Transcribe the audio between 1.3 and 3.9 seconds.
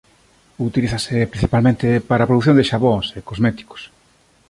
principalmente para a produción de xabóns e cosméticos.